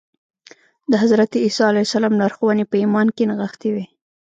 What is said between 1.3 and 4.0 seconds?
عیسی علیه السلام لارښوونې په ایمان کې نغښتې وې